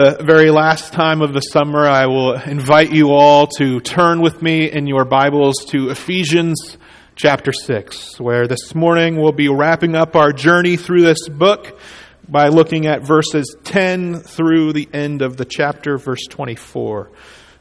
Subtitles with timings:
[0.00, 4.40] the very last time of the summer, I will invite you all to turn with
[4.40, 6.78] me in your Bibles to Ephesians
[7.16, 11.80] chapter 6, where this morning we'll be wrapping up our journey through this book
[12.28, 17.10] by looking at verses 10 through the end of the chapter, verse 24.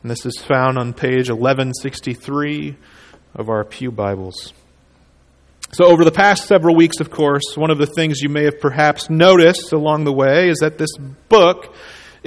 [0.03, 2.75] And this is found on page 1163
[3.33, 4.53] of our Pew Bibles.
[5.71, 8.59] So, over the past several weeks, of course, one of the things you may have
[8.59, 10.95] perhaps noticed along the way is that this
[11.29, 11.73] book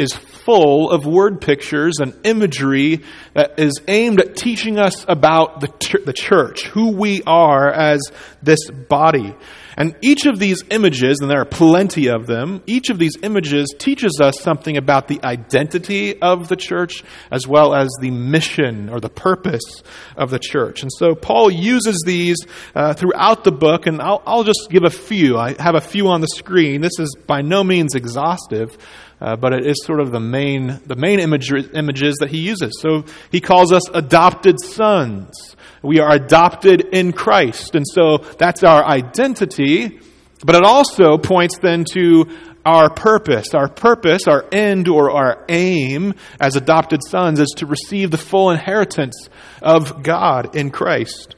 [0.01, 3.03] is full of word pictures and imagery
[3.35, 8.01] that is aimed at teaching us about the, the church, who we are as
[8.43, 9.35] this body.
[9.77, 13.75] And each of these images, and there are plenty of them, each of these images
[13.79, 19.01] teaches us something about the identity of the church as well as the mission or
[19.01, 19.83] the purpose
[20.17, 20.83] of the church.
[20.83, 22.37] And so Paul uses these
[22.75, 25.39] uh, throughout the book, and I'll, I'll just give a few.
[25.39, 26.81] I have a few on the screen.
[26.81, 28.77] This is by no means exhaustive.
[29.21, 32.73] Uh, but it is sort of the main, the main image, images that he uses.
[32.81, 35.57] So he calls us adopted sons.
[35.83, 37.75] We are adopted in Christ.
[37.75, 40.01] And so that's our identity.
[40.45, 42.31] But it also points then to
[42.65, 43.55] our purpose.
[43.55, 48.51] Our purpose, our end or our aim as adopted sons is to receive the full
[48.51, 49.29] inheritance
[49.63, 51.35] of God in Christ.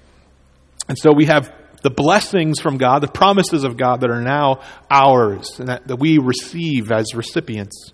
[0.89, 4.61] And so we have the blessings from God, the promises of God that are now
[4.91, 7.93] ours and that, that we receive as recipients.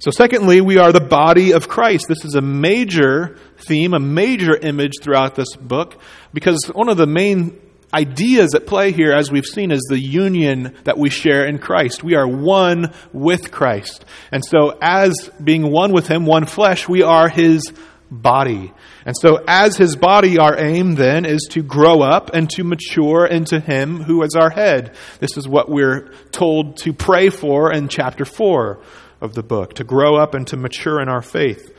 [0.00, 2.06] So, secondly, we are the body of Christ.
[2.08, 6.00] This is a major theme, a major image throughout this book,
[6.32, 7.60] because one of the main
[7.92, 12.02] ideas at play here, as we've seen, is the union that we share in Christ.
[12.02, 14.06] We are one with Christ.
[14.32, 17.70] And so, as being one with Him, one flesh, we are His
[18.10, 18.72] body.
[19.04, 23.26] And so, as his body, our aim then is to grow up and to mature
[23.26, 24.96] into him who is our head.
[25.20, 28.80] This is what we're told to pray for in chapter 4
[29.20, 31.72] of the book to grow up and to mature in our faith.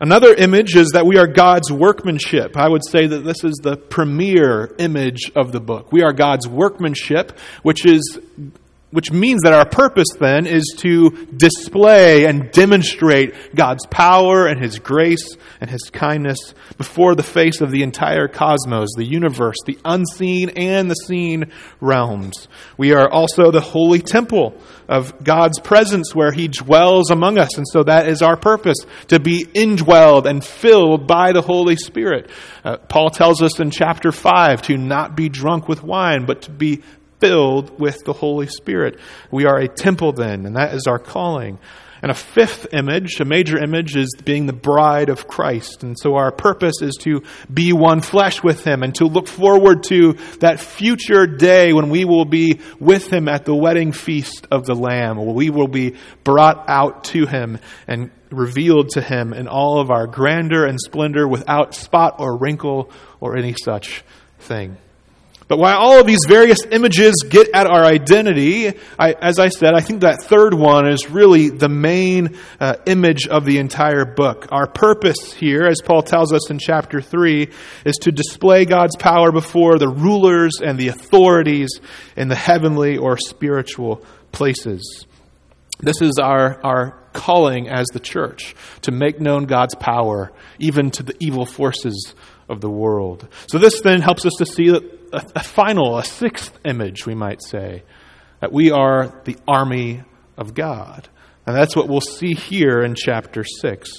[0.00, 2.56] Another image is that we are God's workmanship.
[2.56, 5.92] I would say that this is the premier image of the book.
[5.92, 8.18] We are God's workmanship, which is
[8.92, 14.78] which means that our purpose then is to display and demonstrate God's power and His
[14.78, 20.50] grace and His kindness before the face of the entire cosmos, the universe, the unseen
[20.50, 21.50] and the seen
[21.80, 22.48] realms.
[22.76, 24.54] We are also the holy temple
[24.88, 27.56] of God's presence where He dwells among us.
[27.56, 32.30] And so that is our purpose, to be indwelled and filled by the Holy Spirit.
[32.62, 36.50] Uh, Paul tells us in chapter 5 to not be drunk with wine, but to
[36.50, 36.82] be
[37.22, 38.98] filled with the Holy Spirit.
[39.30, 41.60] We are a temple then, and that is our calling.
[42.02, 45.84] And a fifth image, a major image, is being the bride of Christ.
[45.84, 47.22] And so our purpose is to
[47.52, 52.04] be one flesh with Him and to look forward to that future day when we
[52.04, 55.94] will be with Him at the wedding feast of the Lamb, where we will be
[56.24, 61.28] brought out to Him and revealed to Him in all of our grandeur and splendor
[61.28, 62.90] without spot or wrinkle
[63.20, 64.02] or any such
[64.40, 64.76] thing.
[65.52, 69.74] But while all of these various images get at our identity, I, as I said,
[69.74, 74.48] I think that third one is really the main uh, image of the entire book.
[74.50, 77.50] Our purpose here, as Paul tells us in chapter 3,
[77.84, 81.80] is to display God's power before the rulers and the authorities
[82.16, 84.02] in the heavenly or spiritual
[84.32, 85.04] places.
[85.80, 91.02] This is our, our calling as the church to make known God's power even to
[91.02, 92.14] the evil forces
[92.48, 93.28] of the world.
[93.48, 94.70] So, this then helps us to see
[95.12, 97.82] a, a final, a sixth image, we might say,
[98.40, 100.02] that we are the army
[100.36, 101.08] of God.
[101.46, 103.90] And that's what we'll see here in chapter 6.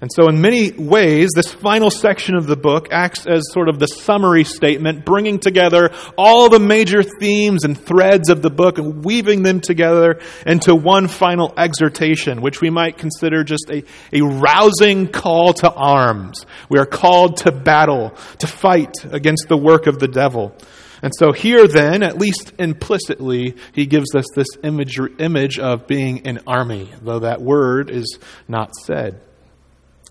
[0.00, 3.80] And so, in many ways, this final section of the book acts as sort of
[3.80, 9.04] the summary statement, bringing together all the major themes and threads of the book and
[9.04, 13.82] weaving them together into one final exhortation, which we might consider just a,
[14.12, 16.46] a rousing call to arms.
[16.68, 20.56] We are called to battle, to fight against the work of the devil.
[21.02, 26.24] And so, here then, at least implicitly, he gives us this image, image of being
[26.24, 29.20] an army, though that word is not said.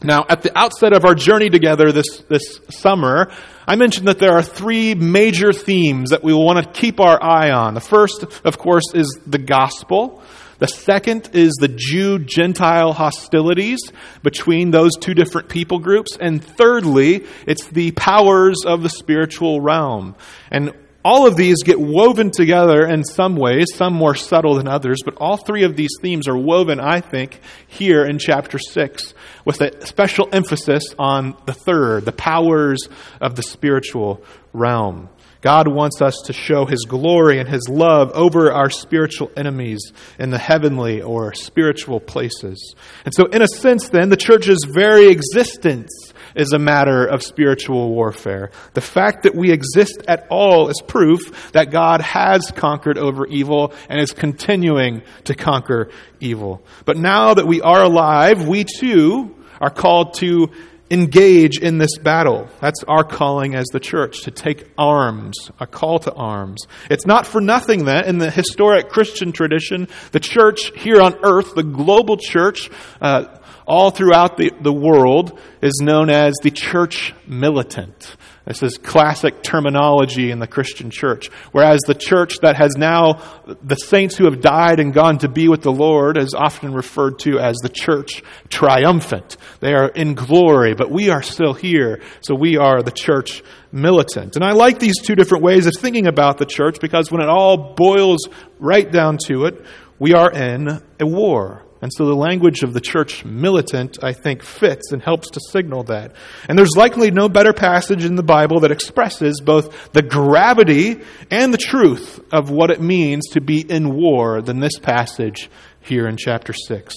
[0.04, 3.32] Now, at the outset of our journey together this, this summer,
[3.68, 7.22] I mentioned that there are three major themes that we will want to keep our
[7.22, 7.74] eye on.
[7.74, 10.22] The first, of course, is the gospel.
[10.60, 13.80] The second is the Jew Gentile hostilities
[14.22, 16.16] between those two different people groups.
[16.20, 20.16] And thirdly, it's the powers of the spiritual realm.
[20.52, 20.74] And
[21.08, 25.16] all of these get woven together in some ways, some more subtle than others, but
[25.16, 29.14] all three of these themes are woven, I think, here in chapter 6,
[29.46, 32.90] with a special emphasis on the third, the powers
[33.22, 34.22] of the spiritual
[34.52, 35.08] realm.
[35.40, 40.30] God wants us to show His glory and His love over our spiritual enemies in
[40.30, 42.76] the heavenly or spiritual places.
[43.06, 46.07] And so, in a sense, then, the church's very existence
[46.38, 48.52] is a matter of spiritual warfare.
[48.74, 53.74] The fact that we exist at all is proof that God has conquered over evil
[53.90, 55.90] and is continuing to conquer
[56.20, 56.62] evil.
[56.86, 60.50] But now that we are alive, we too are called to
[60.90, 62.48] engage in this battle.
[62.62, 66.66] That's our calling as the church, to take arms, a call to arms.
[66.90, 71.56] It's not for nothing that in the historic Christian tradition, the church here on earth,
[71.56, 72.70] the global church,
[73.02, 73.26] uh,
[73.68, 78.16] all throughout the, the world, is known as the church militant.
[78.48, 81.28] This is classic terminology in the Christian church.
[81.52, 83.22] Whereas the church that has now,
[83.62, 87.20] the saints who have died and gone to be with the Lord is often referred
[87.20, 89.36] to as the church triumphant.
[89.60, 93.44] They are in glory, but we are still here, so we are the church
[93.74, 94.38] militant.
[94.38, 97.28] And I like these two different ways of thinking about the church because when it
[97.28, 98.30] all boils
[98.60, 99.66] right down to it,
[100.00, 101.67] we are in a war.
[101.82, 105.84] And so the language of the church militant, I think, fits and helps to signal
[105.84, 106.16] that.
[106.50, 111.54] And there's likely no better passage in the Bible that expresses both the gravity and
[111.54, 115.50] the truth of what it means to be in war than this passage
[115.82, 116.96] here in chapter 6.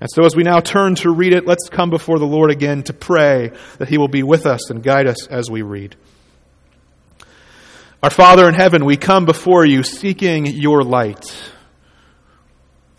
[0.00, 2.82] And so as we now turn to read it, let's come before the Lord again
[2.84, 5.96] to pray that He will be with us and guide us as we read.
[8.02, 11.24] Our Father in heaven, we come before you seeking your light.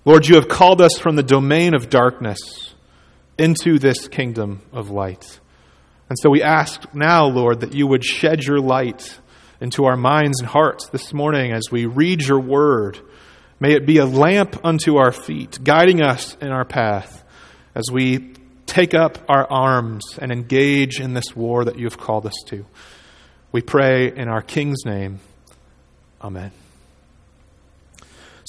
[0.05, 2.73] Lord, you have called us from the domain of darkness
[3.37, 5.39] into this kingdom of light.
[6.09, 9.19] And so we ask now, Lord, that you would shed your light
[9.61, 12.99] into our minds and hearts this morning as we read your word.
[13.59, 17.23] May it be a lamp unto our feet, guiding us in our path
[17.75, 18.33] as we
[18.65, 22.65] take up our arms and engage in this war that you have called us to.
[23.51, 25.19] We pray in our King's name.
[26.21, 26.51] Amen.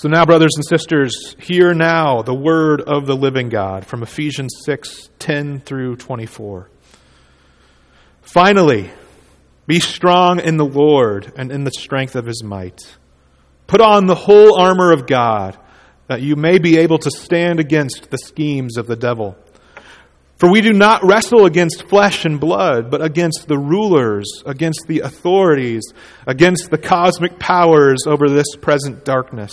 [0.00, 4.62] So now, brothers and sisters, hear now the word of the living God from Ephesians
[4.64, 6.70] 6 10 through 24.
[8.22, 8.90] Finally,
[9.66, 12.80] be strong in the Lord and in the strength of his might.
[13.66, 15.58] Put on the whole armor of God,
[16.06, 19.36] that you may be able to stand against the schemes of the devil.
[20.38, 25.00] For we do not wrestle against flesh and blood, but against the rulers, against the
[25.00, 25.82] authorities,
[26.26, 29.52] against the cosmic powers over this present darkness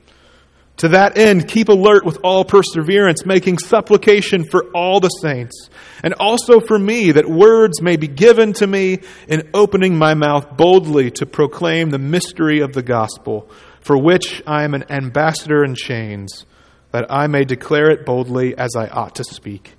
[0.81, 5.69] To that end, keep alert with all perseverance, making supplication for all the saints,
[6.03, 8.97] and also for me, that words may be given to me
[9.27, 13.47] in opening my mouth boldly to proclaim the mystery of the gospel,
[13.81, 16.47] for which I am an ambassador in chains,
[16.89, 19.75] that I may declare it boldly as I ought to speak.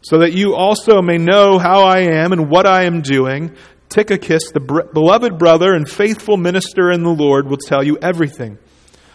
[0.00, 3.54] So that you also may know how I am and what I am doing,
[3.90, 4.60] Tychicus, the
[4.94, 8.56] beloved brother and faithful minister in the Lord, will tell you everything.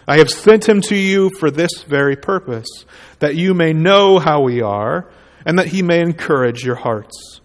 [0.08, 2.68] I have sent him to you for this very purpose,
[3.18, 5.10] that you may know how we are,
[5.44, 7.40] and that he may encourage your hearts.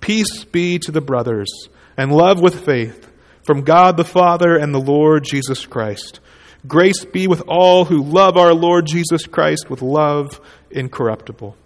[0.00, 1.50] Peace be to the brothers,
[1.96, 3.08] and love with faith,
[3.42, 6.20] from God the Father and the Lord Jesus Christ.
[6.66, 11.56] Grace be with all who love our Lord Jesus Christ with love incorruptible.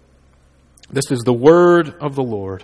[0.89, 2.63] This is the word of the Lord.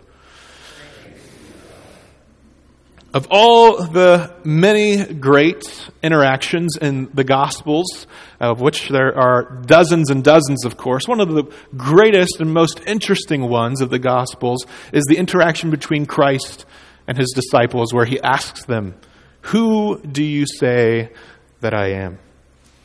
[3.13, 5.63] Of all the many great
[6.01, 8.07] interactions in the Gospels,
[8.39, 11.43] of which there are dozens and dozens, of course, one of the
[11.75, 16.65] greatest and most interesting ones of the Gospels is the interaction between Christ
[17.05, 18.95] and his disciples, where he asks them,
[19.41, 21.11] Who do you say
[21.59, 22.17] that I am?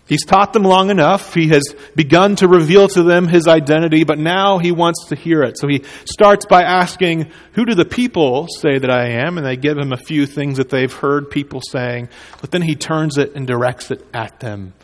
[0.07, 1.35] He's taught them long enough.
[1.35, 1.65] He has
[1.97, 5.59] begun to reveal to them his identity, but now he wants to hear it.
[5.59, 9.37] So he starts by asking, Who do the people say that I am?
[9.37, 12.09] And they give him a few things that they've heard people saying,
[12.41, 14.75] but then he turns it and directs it at them.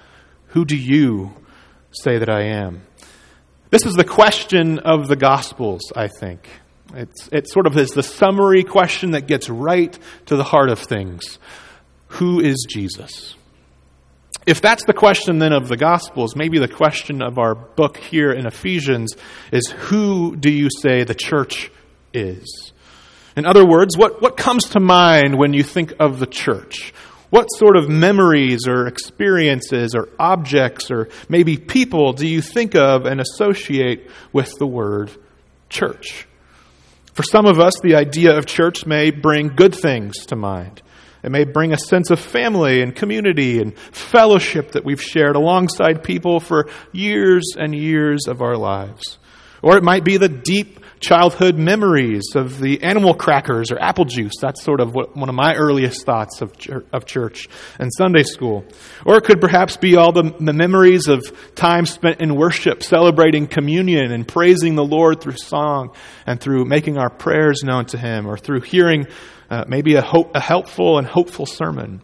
[0.48, 1.34] Who do you
[1.92, 2.82] say that I am?
[3.70, 6.48] This is the question of the Gospels, I think.
[6.94, 10.80] It's, it sort of is the summary question that gets right to the heart of
[10.80, 11.38] things.
[12.08, 13.34] Who is Jesus?
[14.46, 18.32] If that's the question then of the Gospels, maybe the question of our book here
[18.32, 19.14] in Ephesians
[19.52, 21.70] is who do you say the church
[22.12, 22.72] is?
[23.36, 26.92] In other words, what, what comes to mind when you think of the church?
[27.30, 33.06] What sort of memories or experiences or objects or maybe people do you think of
[33.06, 35.10] and associate with the word
[35.70, 36.26] church?
[37.14, 40.82] For some of us, the idea of church may bring good things to mind.
[41.22, 46.02] It may bring a sense of family and community and fellowship that we've shared alongside
[46.02, 49.18] people for years and years of our lives.
[49.62, 54.34] Or it might be the deep childhood memories of the animal crackers or apple juice.
[54.40, 56.52] That's sort of what, one of my earliest thoughts of,
[56.92, 57.48] of church
[57.78, 58.64] and Sunday school.
[59.04, 61.22] Or it could perhaps be all the, the memories of
[61.54, 66.98] time spent in worship, celebrating communion and praising the Lord through song and through making
[66.98, 69.06] our prayers known to Him or through hearing
[69.52, 72.00] uh, maybe a, hope, a helpful and hopeful sermon.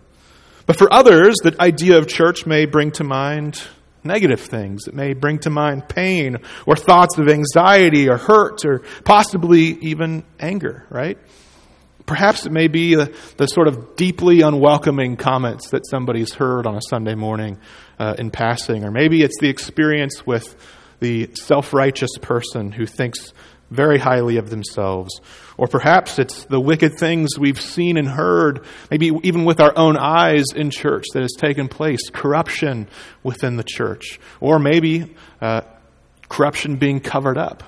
[0.67, 3.59] But for others, the idea of church may bring to mind
[4.05, 4.87] negative things.
[4.87, 6.37] It may bring to mind pain
[6.67, 11.17] or thoughts of anxiety or hurt or possibly even anger, right?
[12.05, 16.77] Perhaps it may be the, the sort of deeply unwelcoming comments that somebody's heard on
[16.77, 17.59] a Sunday morning
[17.99, 20.55] uh, in passing, or maybe it's the experience with
[21.01, 23.33] the self righteous person who thinks
[23.71, 25.21] very highly of themselves.
[25.57, 29.97] Or perhaps it's the wicked things we've seen and heard, maybe even with our own
[29.97, 32.89] eyes in church that has taken place, corruption
[33.23, 34.21] within the church.
[34.41, 35.63] Or maybe uh,
[36.29, 37.63] corruption being covered up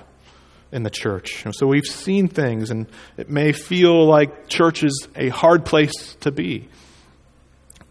[0.71, 1.45] in the church.
[1.51, 6.31] So we've seen things, and it may feel like church is a hard place to
[6.31, 6.69] be.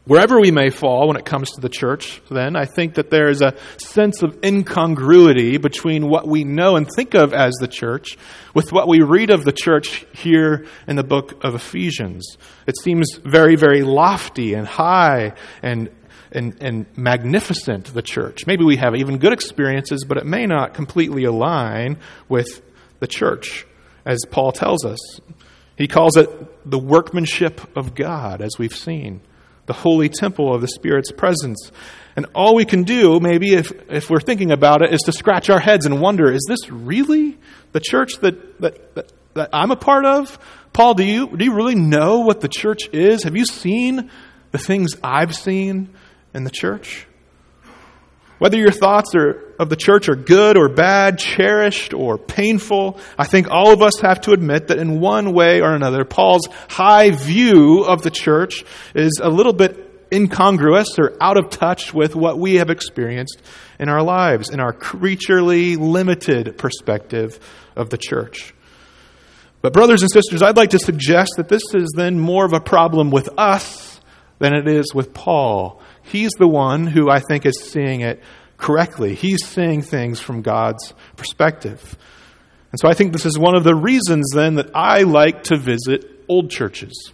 [0.06, 3.28] Wherever we may fall when it comes to the church, then, I think that there
[3.28, 8.16] is a sense of incongruity between what we know and think of as the church
[8.54, 12.38] with what we read of the church here in the book of Ephesians.
[12.66, 15.90] It seems very, very lofty and high and
[16.32, 18.46] and, and magnificent, the church.
[18.46, 22.62] Maybe we have even good experiences, but it may not completely align with
[23.00, 23.66] the church,
[24.06, 24.98] as Paul tells us.
[25.76, 26.28] He calls it
[26.70, 29.22] the workmanship of God, as we've seen
[29.70, 31.70] the holy temple of the Spirit's presence.
[32.16, 35.48] And all we can do, maybe if, if we're thinking about it, is to scratch
[35.48, 37.38] our heads and wonder is this really
[37.70, 40.40] the church that, that, that, that I'm a part of?
[40.72, 43.22] Paul, do you, do you really know what the church is?
[43.22, 44.10] Have you seen
[44.50, 45.90] the things I've seen
[46.34, 47.06] in the church?
[48.40, 53.26] Whether your thoughts are, of the church are good or bad, cherished or painful, I
[53.26, 57.10] think all of us have to admit that in one way or another, Paul's high
[57.10, 58.64] view of the church
[58.94, 63.42] is a little bit incongruous or out of touch with what we have experienced
[63.78, 67.38] in our lives, in our creaturely limited perspective
[67.76, 68.54] of the church.
[69.60, 72.60] But, brothers and sisters, I'd like to suggest that this is then more of a
[72.60, 74.00] problem with us
[74.38, 78.20] than it is with Paul He's the one who I think is seeing it
[78.60, 79.14] correctly.
[79.14, 81.96] He's seeing things from God's perspective.
[82.70, 85.56] And so I think this is one of the reasons then that I like to
[85.56, 87.12] visit old churches.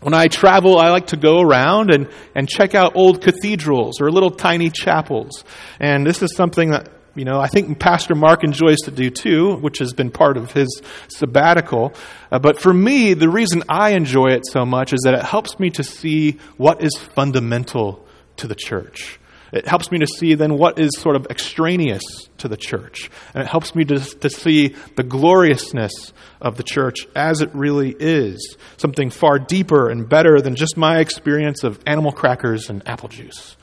[0.00, 4.10] When I travel, I like to go around and, and check out old cathedrals or
[4.10, 5.44] little tiny chapels.
[5.78, 9.56] And this is something that you know, I think Pastor Mark enjoys to do too,
[9.56, 11.92] which has been part of his sabbatical.
[12.30, 15.58] Uh, but for me, the reason I enjoy it so much is that it helps
[15.58, 19.19] me to see what is fundamental to the church.
[19.52, 22.02] It helps me to see then what is sort of extraneous
[22.38, 23.10] to the church.
[23.34, 27.94] And it helps me to, to see the gloriousness of the church as it really
[27.98, 33.08] is something far deeper and better than just my experience of animal crackers and apple
[33.08, 33.56] juice.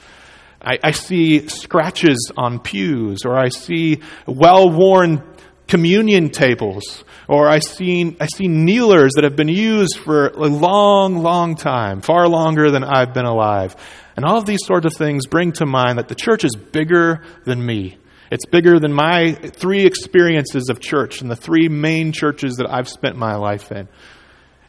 [0.62, 5.24] I, I see scratches on pews, or I see well worn
[5.68, 11.20] communion tables, or I see, I see kneelers that have been used for a long,
[11.20, 13.76] long time, far longer than I've been alive.
[14.18, 17.22] And all of these sorts of things bring to mind that the church is bigger
[17.46, 17.98] than me.
[18.32, 22.90] It's bigger than my three experiences of church and the three main churches that I've
[22.90, 23.88] spent my life in.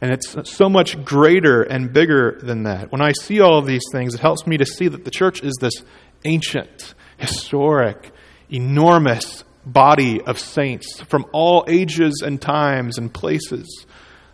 [0.00, 2.92] And it's so much greater and bigger than that.
[2.92, 5.42] When I see all of these things, it helps me to see that the church
[5.42, 5.82] is this
[6.24, 8.12] ancient, historic,
[8.50, 13.86] enormous body of saints from all ages and times and places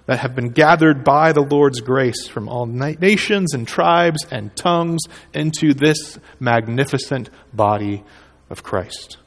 [0.06, 5.02] that have been gathered by the Lord's grace from all nations and tribes and tongues
[5.32, 8.04] into this magnificent body
[8.50, 9.18] of Christ.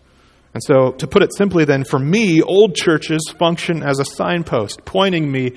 [0.53, 4.85] And so, to put it simply, then, for me, old churches function as a signpost,
[4.85, 5.53] pointing me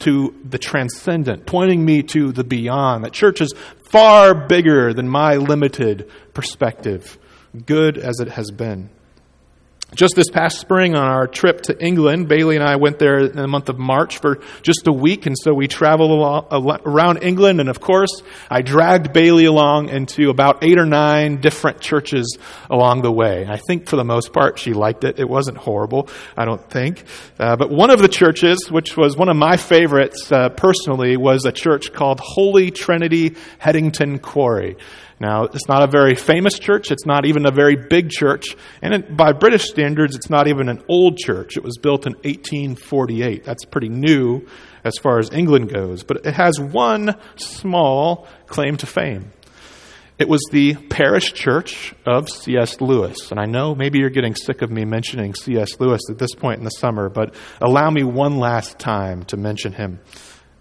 [0.00, 3.04] to the transcendent, pointing me to the beyond.
[3.04, 3.54] That church is
[3.90, 7.18] far bigger than my limited perspective,
[7.64, 8.90] good as it has been.
[9.96, 13.36] Just this past spring on our trip to England, Bailey and I went there in
[13.36, 17.60] the month of March for just a week, and so we traveled along, around England,
[17.60, 22.36] and of course, I dragged Bailey along into about eight or nine different churches
[22.70, 23.46] along the way.
[23.48, 25.18] I think for the most part, she liked it.
[25.18, 27.02] It wasn't horrible, I don't think.
[27.38, 31.46] Uh, but one of the churches, which was one of my favorites uh, personally, was
[31.46, 34.76] a church called Holy Trinity Headington Quarry.
[35.18, 36.90] Now, it's not a very famous church.
[36.90, 38.54] It's not even a very big church.
[38.82, 41.56] And it, by British standards, it's not even an old church.
[41.56, 43.42] It was built in 1848.
[43.42, 44.46] That's pretty new
[44.84, 46.02] as far as England goes.
[46.02, 49.32] But it has one small claim to fame.
[50.18, 52.80] It was the parish church of C.S.
[52.80, 53.30] Lewis.
[53.30, 55.78] And I know maybe you're getting sick of me mentioning C.S.
[55.78, 59.72] Lewis at this point in the summer, but allow me one last time to mention
[59.72, 60.00] him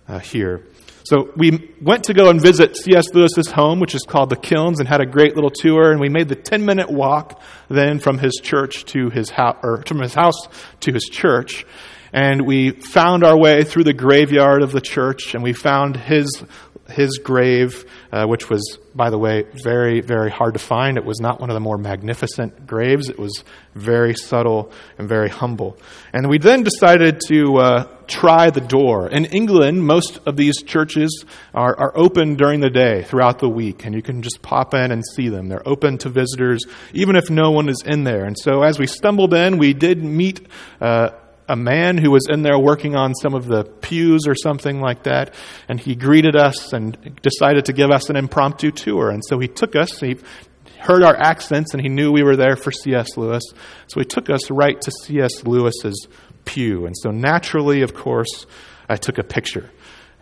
[0.08, 0.66] uh, here.
[1.06, 3.14] So we went to go and visit C.S.
[3.14, 5.92] Lewis's home, which is called the Kilns, and had a great little tour.
[5.92, 9.84] And we made the 10 minute walk then from his church to his house, or
[9.86, 10.48] from his house
[10.80, 11.64] to his church.
[12.12, 16.44] And we found our way through the graveyard of the church, and we found his
[16.90, 20.98] his grave, uh, which was, by the way, very, very hard to find.
[20.98, 23.10] It was not one of the more magnificent graves.
[23.10, 25.78] It was very subtle and very humble.
[26.14, 29.10] And we then decided to uh, try the door.
[29.10, 33.86] In England, most of these churches are, are open during the day, throughout the week,
[33.86, 35.50] and you can just pop in and see them.
[35.50, 36.64] They're open to visitors,
[36.94, 38.26] even if no one is in there.
[38.26, 40.48] And so as we stumbled in, we did meet.
[40.80, 41.10] Uh,
[41.48, 45.04] a man who was in there working on some of the pews or something like
[45.04, 45.34] that,
[45.68, 49.10] and he greeted us and decided to give us an impromptu tour.
[49.10, 50.18] And so he took us, he
[50.80, 53.18] heard our accents, and he knew we were there for C.S.
[53.18, 53.44] Lewis.
[53.88, 55.44] So he took us right to C.S.
[55.44, 56.08] Lewis's
[56.46, 56.86] pew.
[56.86, 58.46] And so naturally, of course,
[58.88, 59.70] I took a picture.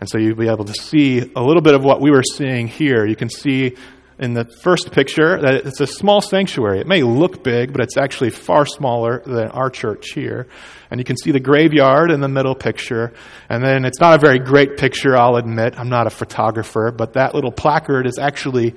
[0.00, 2.66] And so you'll be able to see a little bit of what we were seeing
[2.66, 3.06] here.
[3.06, 3.76] You can see
[4.18, 6.80] in the first picture that it's a small sanctuary.
[6.80, 10.46] It may look big, but it's actually far smaller than our church here.
[10.90, 13.12] And you can see the graveyard in the middle picture.
[13.48, 15.78] And then it's not a very great picture, I'll admit.
[15.78, 18.74] I'm not a photographer, but that little placard is actually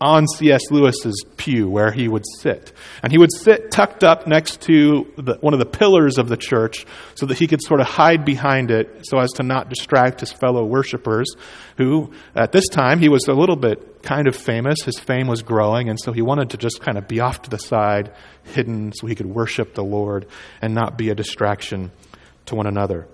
[0.00, 0.70] on C.S.
[0.70, 2.72] Lewis's pew where he would sit.
[3.02, 6.36] And he would sit tucked up next to the, one of the pillars of the
[6.36, 10.20] church so that he could sort of hide behind it so as to not distract
[10.20, 11.34] his fellow worshipers,
[11.76, 14.82] who at this time he was a little bit kind of famous.
[14.84, 17.50] His fame was growing, and so he wanted to just kind of be off to
[17.50, 18.12] the side,
[18.44, 20.26] hidden, so he could worship the Lord
[20.62, 21.90] and not be a distraction
[22.46, 23.08] to one another.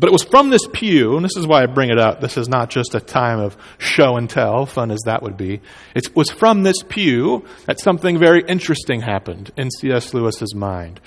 [0.00, 2.20] But it was from this pew, and this is why I bring it up.
[2.20, 5.60] This is not just a time of show and tell, fun as that would be.
[5.94, 10.14] It was from this pew that something very interesting happened in C.S.
[10.14, 11.00] Lewis's mind.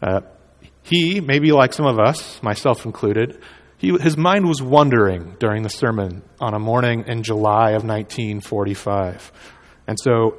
[0.00, 0.20] Uh,
[0.82, 3.40] he, maybe like some of us, myself included,
[3.78, 9.32] he, his mind was wandering during the sermon on a morning in July of 1945.
[9.86, 10.36] And so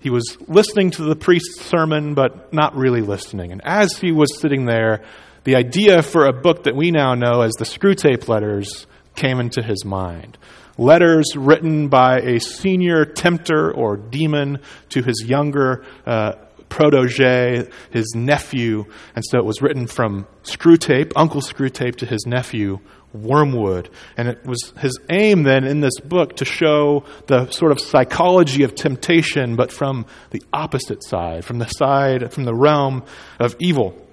[0.00, 3.52] he was listening to the priest's sermon, but not really listening.
[3.52, 5.04] And as he was sitting there,
[5.48, 9.62] the idea for a book that we now know as the Screwtape Letters came into
[9.62, 10.36] his mind.
[10.76, 14.58] Letters written by a senior tempter or demon
[14.90, 16.32] to his younger uh,
[16.68, 18.84] protege, his nephew.
[19.16, 22.80] And so it was written from Screwtape, Uncle Screwtape, to his nephew,
[23.14, 23.88] Wormwood.
[24.18, 28.64] And it was his aim then in this book to show the sort of psychology
[28.64, 33.02] of temptation, but from the opposite side, from the side, from the realm
[33.40, 34.04] of evil.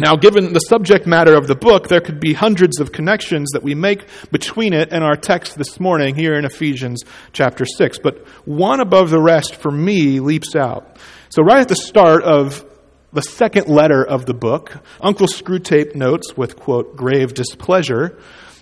[0.00, 3.64] Now, given the subject matter of the book, there could be hundreds of connections that
[3.64, 7.98] we make between it and our text this morning here in Ephesians chapter 6.
[7.98, 10.98] But one above the rest for me leaps out.
[11.30, 12.64] So, right at the start of
[13.12, 18.16] the second letter of the book, Uncle Screwtape notes with, quote, grave displeasure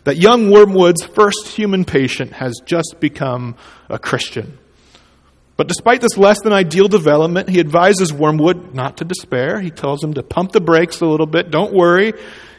[0.04, 3.56] that young Wormwood's first human patient has just become
[3.90, 4.58] a Christian.
[5.56, 9.58] But despite this less than ideal development, he advises Wormwood not to despair.
[9.60, 12.12] He tells him to pump the brakes a little bit, don't worry.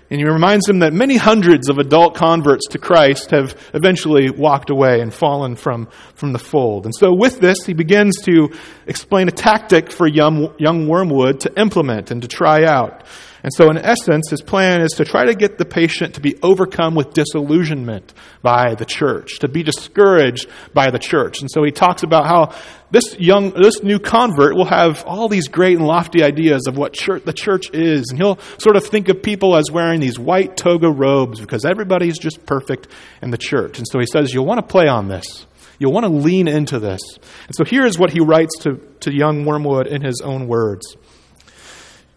[0.09, 4.69] And he reminds him that many hundreds of adult converts to Christ have eventually walked
[4.69, 6.85] away and fallen from, from the fold.
[6.85, 8.51] And so, with this, he begins to
[8.85, 13.03] explain a tactic for young, young Wormwood to implement and to try out.
[13.43, 16.35] And so, in essence, his plan is to try to get the patient to be
[16.41, 21.41] overcome with disillusionment by the church, to be discouraged by the church.
[21.41, 22.55] And so, he talks about how
[22.89, 26.93] this young, this new convert will have all these great and lofty ideas of what
[26.93, 28.09] church, the church is.
[28.09, 32.17] And he'll sort of think of people as wearing these white toga robes because everybody's
[32.17, 32.87] just perfect
[33.21, 33.77] in the church.
[33.77, 35.45] And so, he says, You'll want to play on this.
[35.79, 37.01] You'll want to lean into this.
[37.45, 40.97] And so, here is what he writes to, to young Wormwood in his own words.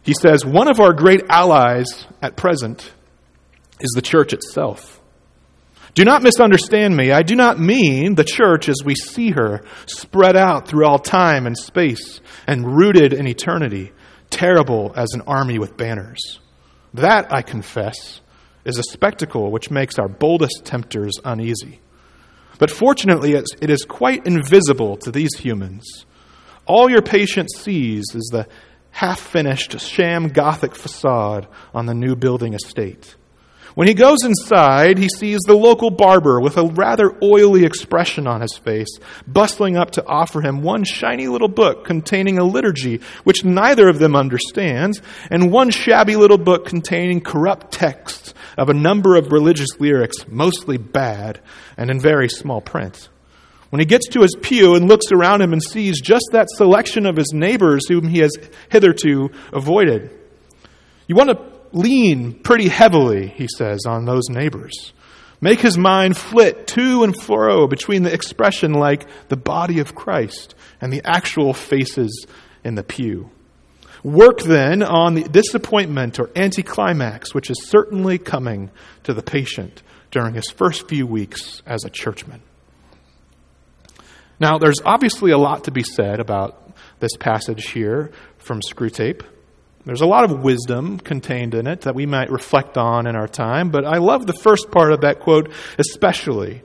[0.02, 2.92] He says, One of our great allies at present
[3.80, 5.00] is the church itself.
[5.94, 7.10] Do not misunderstand me.
[7.10, 11.46] I do not mean the church as we see her, spread out through all time
[11.46, 13.92] and space and rooted in eternity,
[14.30, 16.38] terrible as an army with banners.
[16.94, 18.20] That, I confess,
[18.64, 21.80] is a spectacle which makes our boldest tempters uneasy.
[22.58, 26.04] But fortunately, it is quite invisible to these humans.
[26.66, 28.46] All your patient sees is the
[28.90, 33.16] half finished sham Gothic facade on the new building estate.
[33.74, 38.40] When he goes inside, he sees the local barber with a rather oily expression on
[38.40, 38.98] his face,
[39.28, 44.00] bustling up to offer him one shiny little book containing a liturgy which neither of
[44.00, 45.00] them understands,
[45.30, 50.76] and one shabby little book containing corrupt texts of a number of religious lyrics, mostly
[50.76, 51.40] bad
[51.76, 53.08] and in very small print.
[53.70, 57.06] When he gets to his pew and looks around him and sees just that selection
[57.06, 58.32] of his neighbors whom he has
[58.68, 60.10] hitherto avoided,
[61.06, 61.40] you want to
[61.72, 64.92] lean pretty heavily, he says, on those neighbors.
[65.40, 70.54] Make his mind flit to and fro between the expression like the body of Christ
[70.80, 72.26] and the actual faces
[72.62, 73.30] in the pew.
[74.02, 78.70] Work then on the disappointment or anticlimax, which is certainly coming
[79.04, 82.42] to the patient during his first few weeks as a churchman.
[84.40, 89.22] Now, there's obviously a lot to be said about this passage here from Screwtape.
[89.84, 93.28] There's a lot of wisdom contained in it that we might reflect on in our
[93.28, 96.62] time, but I love the first part of that quote especially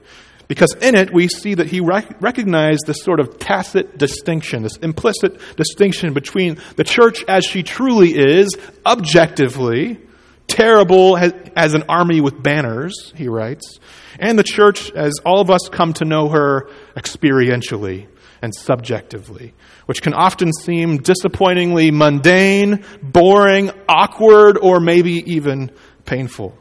[0.47, 4.77] because in it we see that he rec- recognized this sort of tacit distinction, this
[4.77, 8.49] implicit distinction between the church as she truly is,
[8.85, 9.99] objectively,
[10.47, 13.79] terrible as an army with banners, he writes,
[14.19, 18.08] and the church as all of us come to know her experientially
[18.41, 19.53] and subjectively
[19.86, 25.71] which can often seem disappointingly mundane, boring, awkward, or maybe even
[26.05, 26.58] painful.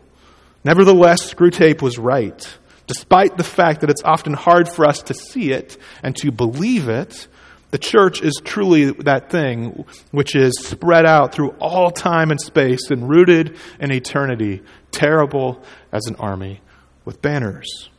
[0.62, 2.58] Nevertheless, Screwtape was right.
[2.86, 6.88] Despite the fact that it's often hard for us to see it and to believe
[6.88, 7.28] it,
[7.74, 12.88] the church is truly that thing which is spread out through all time and space
[12.92, 15.60] and rooted in eternity, terrible
[15.90, 16.60] as an army
[17.04, 17.90] with banners.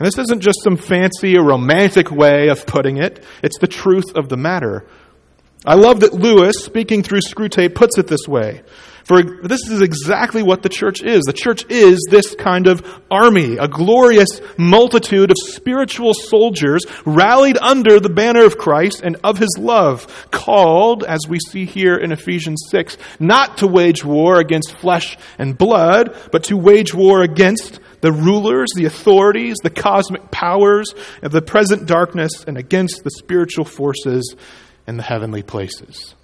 [0.00, 4.16] And this isn't just some fancy or romantic way of putting it, it's the truth
[4.16, 4.84] of the matter.
[5.64, 8.62] I love that Lewis, speaking through Screwtape, puts it this way.
[9.10, 11.24] For this is exactly what the church is.
[11.24, 17.98] The church is this kind of army, a glorious multitude of spiritual soldiers rallied under
[17.98, 22.62] the banner of Christ and of his love, called, as we see here in Ephesians
[22.70, 28.12] 6, not to wage war against flesh and blood, but to wage war against the
[28.12, 34.36] rulers, the authorities, the cosmic powers of the present darkness, and against the spiritual forces
[34.86, 36.14] in the heavenly places.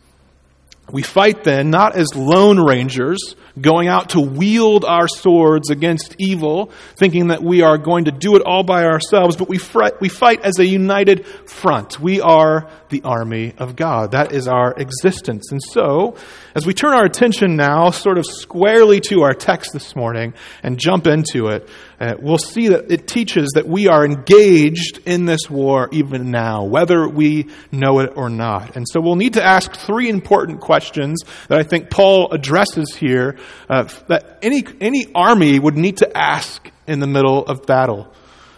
[0.92, 6.70] We fight then not as lone rangers going out to wield our swords against evil,
[6.96, 9.58] thinking that we are going to do it all by ourselves, but we,
[10.00, 11.98] we fight as a united front.
[11.98, 14.12] We are the army of God.
[14.12, 15.50] That is our existence.
[15.50, 16.16] And so,
[16.54, 20.78] as we turn our attention now sort of squarely to our text this morning and
[20.78, 25.48] jump into it, uh, we'll see that it teaches that we are engaged in this
[25.48, 28.76] war even now, whether we know it or not.
[28.76, 33.38] And so we'll need to ask three important questions that I think Paul addresses here
[33.68, 38.12] uh, that any, any army would need to ask in the middle of battle.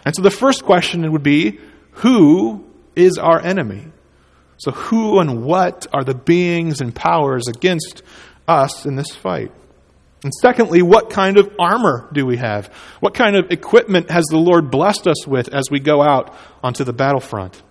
[0.05, 1.59] And so the first question would be
[1.91, 3.85] who is our enemy?
[4.57, 8.03] So, who and what are the beings and powers against
[8.47, 9.53] us in this fight?
[10.23, 12.67] And secondly, what kind of armor do we have?
[12.99, 16.83] What kind of equipment has the Lord blessed us with as we go out onto
[16.83, 17.61] the battlefront?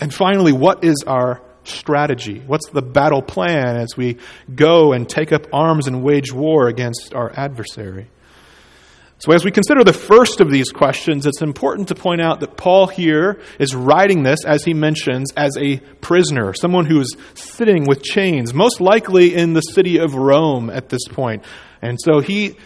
[0.00, 2.42] And finally, what is our strategy?
[2.46, 4.16] What's the battle plan as we
[4.54, 8.08] go and take up arms and wage war against our adversary?
[9.20, 12.56] So, as we consider the first of these questions, it's important to point out that
[12.56, 17.84] Paul here is writing this, as he mentions, as a prisoner, someone who is sitting
[17.86, 21.44] with chains, most likely in the city of Rome at this point.
[21.82, 22.56] And so he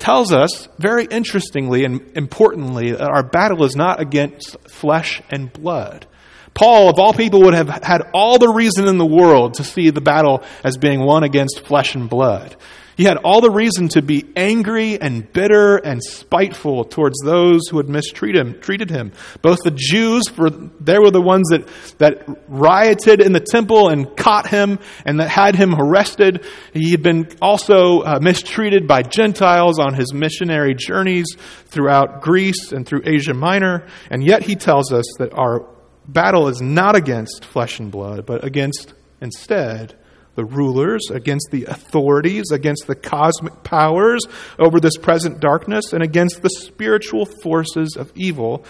[0.00, 6.08] tells us, very interestingly and importantly, that our battle is not against flesh and blood.
[6.52, 9.90] Paul, of all people, would have had all the reason in the world to see
[9.90, 12.56] the battle as being won against flesh and blood.
[12.96, 17.78] He had all the reason to be angry and bitter and spiteful towards those who
[17.78, 19.12] had mistreated him, treated him.
[19.40, 21.66] Both the Jews, for they were the ones that,
[21.98, 26.46] that rioted in the temple and caught him and that had him arrested.
[26.72, 31.26] He had been also uh, mistreated by Gentiles on his missionary journeys
[31.66, 33.86] throughout Greece and through Asia Minor.
[34.10, 35.66] And yet he tells us that our
[36.06, 39.96] battle is not against flesh and blood, but against, instead,
[40.34, 44.22] the rulers, against the authorities, against the cosmic powers
[44.58, 48.64] over this present darkness, and against the spiritual forces of evil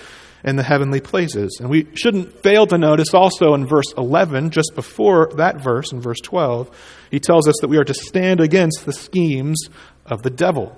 [0.44, 1.58] in the heavenly places.
[1.60, 6.00] And we shouldn't fail to notice also in verse 11, just before that verse, in
[6.00, 6.70] verse 12,
[7.10, 9.68] he tells us that we are to stand against the schemes
[10.04, 10.76] of the devil.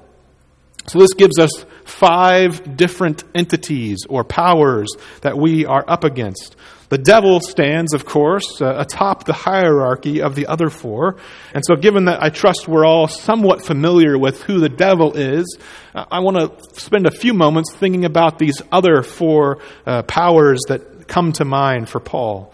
[0.87, 4.89] So this gives us five different entities or powers
[5.23, 6.57] that we are up against.
[6.89, 11.17] The devil stands, of course, uh, atop the hierarchy of the other four.
[11.55, 15.59] And so, given that I trust we're all somewhat familiar with who the devil is,
[15.95, 21.09] I want to spend a few moments thinking about these other four uh, powers that
[21.09, 22.53] come to mind for Paul.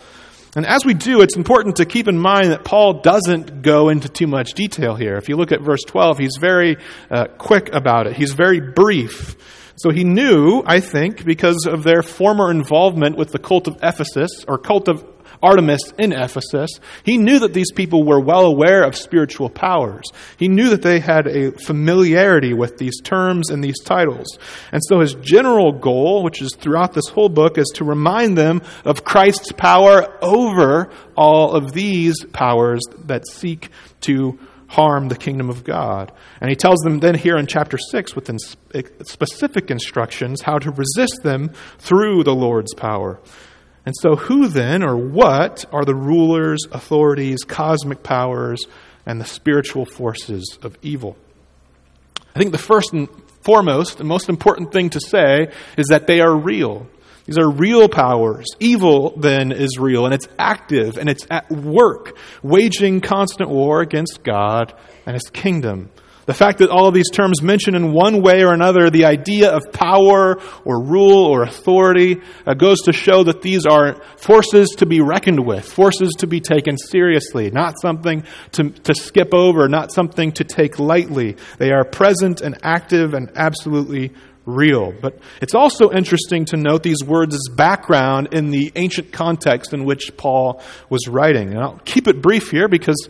[0.57, 4.09] And as we do, it's important to keep in mind that Paul doesn't go into
[4.09, 5.17] too much detail here.
[5.17, 6.77] If you look at verse 12, he's very
[7.09, 9.37] uh, quick about it, he's very brief.
[9.83, 14.45] So he knew, I think, because of their former involvement with the cult of Ephesus,
[14.47, 15.05] or cult of
[15.43, 16.71] Artemis in Ephesus,
[17.03, 20.05] he knew that these people were well aware of spiritual powers.
[20.37, 24.39] He knew that they had a familiarity with these terms and these titles.
[24.71, 28.61] And so his general goal, which is throughout this whole book, is to remind them
[28.85, 33.71] of Christ's power over all of these powers that seek
[34.03, 34.39] to
[34.71, 36.13] harm the kingdom of God.
[36.41, 38.31] And he tells them then here in chapter 6 with
[39.05, 43.21] specific instructions how to resist them through the Lord's power.
[43.85, 48.65] And so, who then or what are the rulers, authorities, cosmic powers,
[49.07, 51.17] and the spiritual forces of evil?
[52.37, 53.09] I think the first and
[53.43, 56.87] foremost and most important thing to say is that they are real.
[57.27, 58.47] These are real powers.
[58.59, 64.23] Evil, then, is real, and it's active, and it's at work, waging constant war against
[64.23, 64.75] God
[65.07, 65.91] and His kingdom.
[66.31, 69.51] The fact that all of these terms mention in one way or another the idea
[69.51, 74.87] of power or rule or authority uh, goes to show that these are forces to
[74.87, 79.93] be reckoned with, forces to be taken seriously, not something to, to skip over, not
[79.93, 81.37] something to take lightly.
[81.59, 84.13] They are present and active and absolutely
[84.47, 84.93] real.
[84.93, 90.17] But it's also interesting to note these words background in the ancient context in which
[90.17, 91.51] Paul was writing.
[91.51, 93.09] And I'll keep it brief here because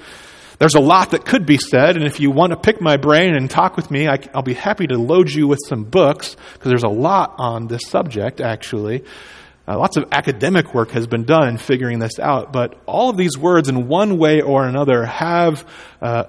[0.59, 3.35] there's a lot that could be said, and if you want to pick my brain
[3.35, 6.69] and talk with me, I, will be happy to load you with some books because
[6.69, 9.05] there's a lot on this subject, actually.
[9.67, 13.17] Uh, lots of academic work has been done in figuring this out, but all of
[13.17, 15.67] these words, in one way or another, have
[16.03, 16.25] uh,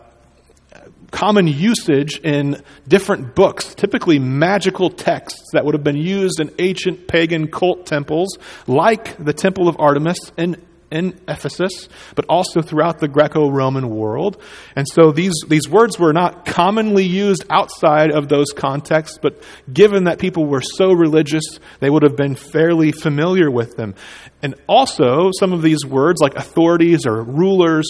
[1.11, 7.07] common usage in different books, typically magical texts that would have been used in ancient
[7.07, 13.07] pagan cult temples, like the Temple of Artemis in, in Ephesus, but also throughout the
[13.07, 14.41] Greco Roman world.
[14.75, 20.05] And so these, these words were not commonly used outside of those contexts, but given
[20.05, 21.43] that people were so religious,
[21.81, 23.95] they would have been fairly familiar with them.
[24.41, 27.89] And also, some of these words, like authorities or rulers,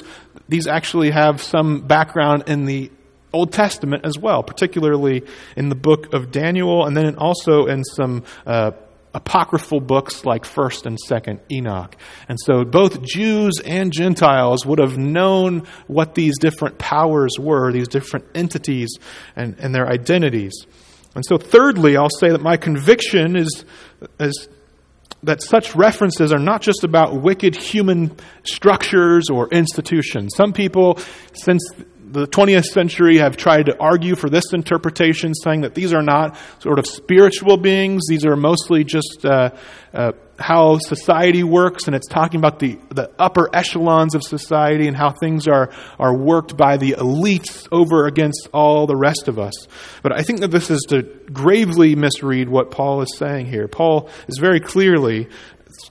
[0.49, 2.91] these actually have some background in the
[3.33, 5.23] Old Testament as well, particularly
[5.55, 8.71] in the book of Daniel, and then also in some uh,
[9.13, 11.95] apocryphal books like 1st and 2nd Enoch.
[12.29, 17.87] And so both Jews and Gentiles would have known what these different powers were, these
[17.87, 18.89] different entities
[19.35, 20.53] and, and their identities.
[21.13, 23.65] And so, thirdly, I'll say that my conviction is,
[24.17, 24.47] is
[25.23, 30.33] that such references are not just about wicked human structures or institutions.
[30.37, 30.99] Some people,
[31.33, 31.61] since
[32.11, 36.37] the 20th century have tried to argue for this interpretation, saying that these are not
[36.59, 38.03] sort of spiritual beings.
[38.09, 39.51] These are mostly just uh,
[39.93, 44.97] uh, how society works, and it's talking about the, the upper echelons of society and
[44.97, 49.67] how things are, are worked by the elites over against all the rest of us.
[50.03, 53.67] But I think that this is to gravely misread what Paul is saying here.
[53.67, 55.29] Paul is very clearly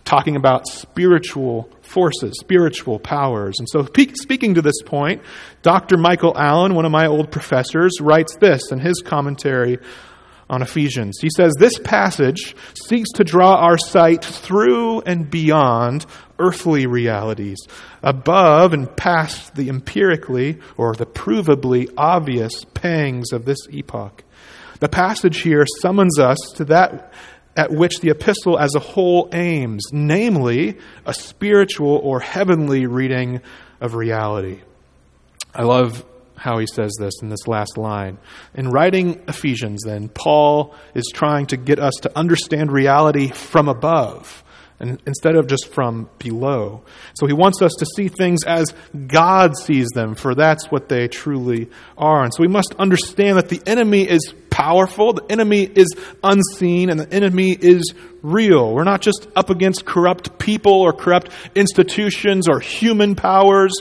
[0.05, 3.57] talking about spiritual forces, spiritual powers.
[3.59, 5.23] And so, speaking to this point,
[5.63, 5.97] Dr.
[5.97, 9.79] Michael Allen, one of my old professors, writes this in his commentary
[10.51, 11.19] on Ephesians.
[11.21, 16.05] He says, This passage seeks to draw our sight through and beyond
[16.39, 17.59] earthly realities,
[18.03, 24.25] above and past the empirically or the provably obvious pangs of this epoch.
[24.81, 27.13] The passage here summons us to that
[27.57, 33.41] at which the epistle as a whole aims, namely, a spiritual or heavenly reading
[33.81, 34.61] of reality.
[35.55, 36.05] I love
[36.37, 38.19] how he says this in this last line.
[38.55, 44.43] In writing Ephesians, then, Paul is trying to get us to understand reality from above
[44.81, 46.83] and instead of just from below.
[47.15, 48.75] So he wants us to see things as
[49.07, 52.25] God sees them, for that's what they truly are.
[52.25, 56.99] And so we must understand that the enemy is powerful, the enemy is unseen, and
[56.99, 58.75] the enemy is real.
[58.75, 63.75] We're not just up against corrupt people or corrupt institutions or human powers.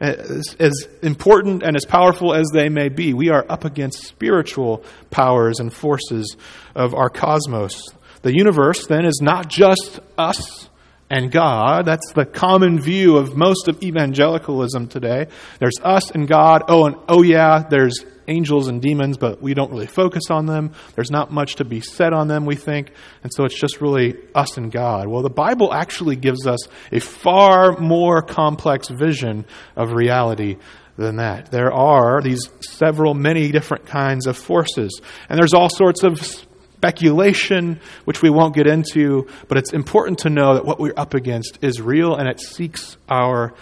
[0.00, 4.84] As, as important and as powerful as they may be, we are up against spiritual
[5.10, 6.36] powers and forces
[6.74, 7.80] of our cosmos
[8.24, 10.70] The universe, then, is not just us
[11.10, 11.84] and God.
[11.84, 15.26] That's the common view of most of evangelicalism today.
[15.58, 16.62] There's us and God.
[16.68, 20.72] Oh, and oh, yeah, there's angels and demons, but we don't really focus on them.
[20.94, 22.92] There's not much to be said on them, we think.
[23.22, 25.06] And so it's just really us and God.
[25.06, 29.44] Well, the Bible actually gives us a far more complex vision
[29.76, 30.56] of reality
[30.96, 31.50] than that.
[31.50, 35.02] There are these several, many different kinds of forces.
[35.28, 36.46] And there's all sorts of
[36.84, 41.14] speculation, which we won't get into, but it's important to know that what we're up
[41.14, 43.54] against is real and it seeks our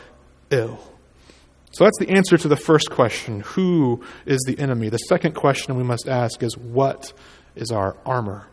[0.51, 0.81] ill.
[1.73, 4.89] So that's the answer to the first question who is the enemy?
[4.89, 7.13] The second question we must ask is what
[7.55, 8.49] is our armor?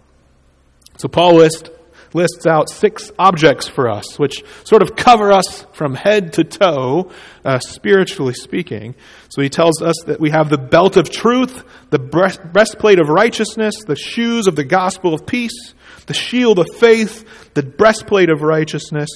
[0.98, 1.70] So Paul lists,
[2.14, 7.12] lists out six objects for us, which sort of cover us from head to toe,
[7.46, 8.96] uh, spiritually speaking.
[9.30, 13.10] So he tells us that we have the belt of truth, the breast, breastplate of
[13.10, 15.74] righteousness, the shoes of the gospel of peace,
[16.08, 19.10] the shield of faith, the breastplate of righteousness,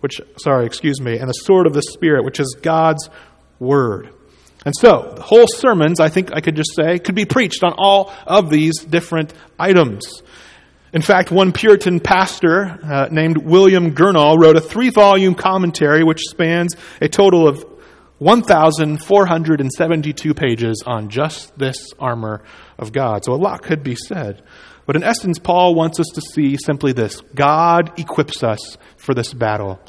[0.00, 3.08] which, sorry, excuse me, and the sword of the Spirit, which is God's
[3.58, 4.10] word.
[4.64, 7.72] And so, the whole sermons, I think I could just say, could be preached on
[7.78, 10.22] all of these different items.
[10.92, 16.22] In fact, one Puritan pastor uh, named William Gurnall wrote a three volume commentary which
[16.28, 17.64] spans a total of
[18.18, 22.42] 1,472 pages on just this armor
[22.78, 23.24] of God.
[23.24, 24.42] So a lot could be said.
[24.84, 29.32] But in essence, Paul wants us to see simply this God equips us for this
[29.32, 29.80] battle.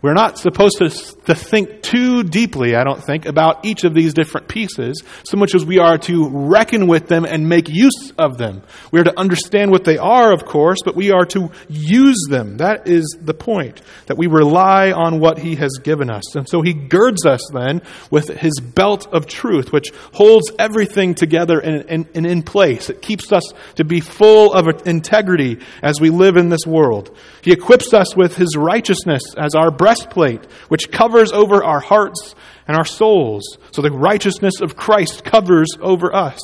[0.00, 4.14] We're not supposed to, to think too deeply, I don't think, about each of these
[4.14, 8.38] different pieces, so much as we are to reckon with them and make use of
[8.38, 8.62] them.
[8.92, 12.58] We are to understand what they are, of course, but we are to use them.
[12.58, 16.36] That is the point, that we rely on what He has given us.
[16.36, 21.58] And so He girds us then with His belt of truth, which holds everything together
[21.58, 22.88] and, and, and in place.
[22.88, 27.16] It keeps us to be full of integrity as we live in this world.
[27.42, 32.34] He equips us with His righteousness as our breastplate, which covers over our hearts
[32.66, 33.56] and our souls.
[33.70, 36.38] So the righteousness of Christ covers over us.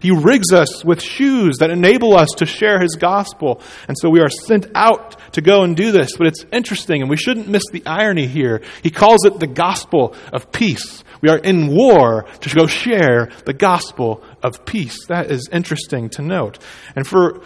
[0.00, 3.60] He rigs us with shoes that enable us to share His gospel.
[3.86, 6.16] And so we are sent out to go and do this.
[6.16, 8.62] But it's interesting, and we shouldn't miss the irony here.
[8.82, 11.04] He calls it the gospel of peace.
[11.20, 15.04] We are in war to go share the gospel of peace.
[15.08, 16.58] That is interesting to note.
[16.94, 17.42] And for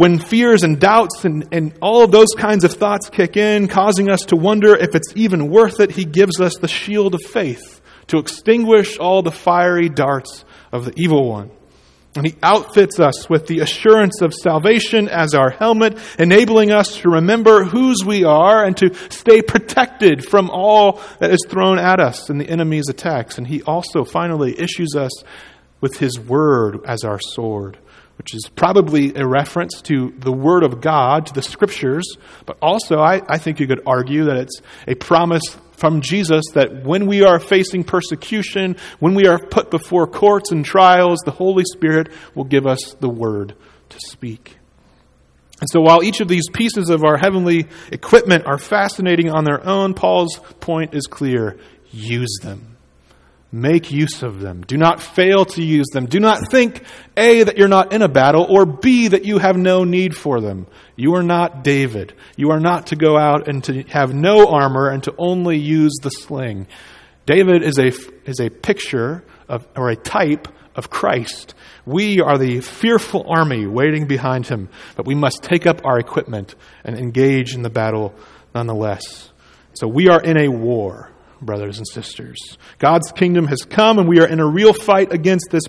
[0.00, 4.08] when fears and doubts and, and all of those kinds of thoughts kick in, causing
[4.08, 7.82] us to wonder if it's even worth it, he gives us the shield of faith
[8.06, 11.50] to extinguish all the fiery darts of the evil one.
[12.16, 17.10] And he outfits us with the assurance of salvation as our helmet, enabling us to
[17.10, 22.30] remember whose we are and to stay protected from all that is thrown at us
[22.30, 23.36] in the enemy's attacks.
[23.36, 25.12] And he also finally issues us
[25.82, 27.76] with his word as our sword
[28.30, 32.16] which is probably a reference to the Word of God, to the Scriptures,
[32.46, 36.84] but also I, I, think you could argue that it's a promise from Jesus that
[36.84, 41.64] when we are facing persecution, when we are put before courts and trials, the Holy
[41.64, 43.56] Spirit will give us the Word
[43.88, 44.58] to speak.
[45.60, 49.66] And so while each of these pieces of our heavenly equipment are fascinating on their
[49.66, 51.58] own, Paul's point is clear
[51.90, 52.69] use them.
[53.52, 54.62] Make use of them.
[54.62, 56.06] Do not fail to use them.
[56.06, 56.84] Do not think,
[57.16, 60.40] A, that you're not in a battle, or B, that you have no need for
[60.40, 60.68] them.
[60.94, 62.14] You are not David.
[62.36, 65.94] You are not to go out and to have no armor and to only use
[66.00, 66.68] the sling.
[67.26, 67.88] David is a,
[68.24, 71.54] is a picture of, or a type of Christ.
[71.84, 76.54] We are the fearful army waiting behind him, but we must take up our equipment
[76.84, 78.14] and engage in the battle
[78.54, 79.32] nonetheless.
[79.74, 81.09] So we are in a war
[81.40, 82.58] brothers and sisters.
[82.78, 85.64] God's kingdom has come, and we are in a real fight against this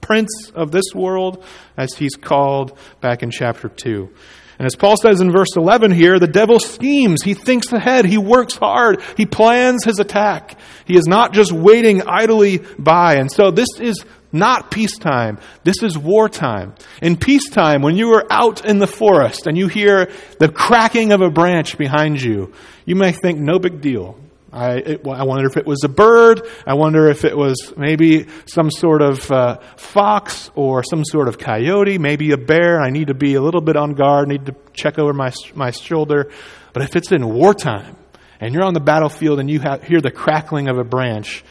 [0.00, 1.44] prince of this world,
[1.76, 4.10] as he's called back in chapter 2.
[4.58, 7.22] And as Paul says in verse 11 here, the devil schemes.
[7.22, 8.04] He thinks ahead.
[8.04, 9.02] He works hard.
[9.16, 10.58] He plans his attack.
[10.84, 13.16] He is not just waiting idly by.
[13.16, 15.38] And so this is not peacetime.
[15.64, 16.74] This is wartime.
[17.02, 21.20] In peacetime, when you are out in the forest and you hear the cracking of
[21.20, 22.52] a branch behind you,
[22.84, 24.18] you may think, no big deal.
[24.54, 26.46] I, it, I wonder if it was a bird.
[26.64, 31.38] I wonder if it was maybe some sort of uh, fox or some sort of
[31.38, 32.80] coyote, maybe a bear.
[32.80, 35.32] I need to be a little bit on guard, I need to check over my,
[35.56, 36.30] my shoulder.
[36.72, 37.96] But if it's in wartime
[38.40, 41.44] and you're on the battlefield and you hear the crackling of a branch,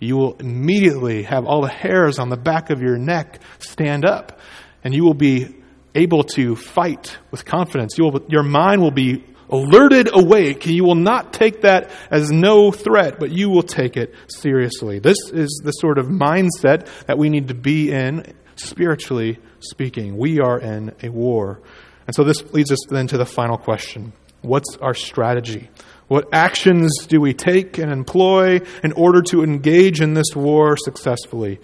[0.00, 4.40] you will immediately have all the hairs on the back of your neck stand up
[4.82, 5.54] and you will be
[5.94, 7.98] able to fight with confidence.
[7.98, 9.22] Will, your mind will be
[9.52, 14.14] alerted awake, you will not take that as no threat, but you will take it
[14.26, 14.98] seriously.
[14.98, 20.16] This is the sort of mindset that we need to be in, spiritually speaking.
[20.16, 21.60] We are in a war.
[22.06, 25.70] And so this leads us then to the final question What's our strategy?
[26.08, 31.60] What actions do we take and employ in order to engage in this war successfully?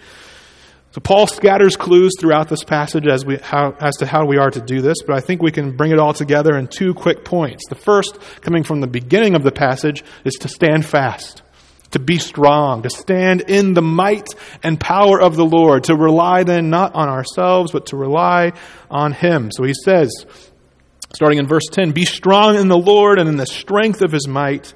[0.91, 4.49] So Paul scatters clues throughout this passage as, we, how, as to how we are
[4.49, 7.23] to do this, but I think we can bring it all together in two quick
[7.23, 7.63] points.
[7.69, 11.43] The first, coming from the beginning of the passage, is to stand fast,
[11.91, 14.29] to be strong, to stand in the might
[14.63, 18.53] and power of the Lord, to rely then not on ourselves, but to rely
[18.89, 19.51] on Him.
[19.51, 20.25] So he says,
[21.13, 24.27] starting in verse 10, Be strong in the Lord and in the strength of His
[24.27, 24.73] might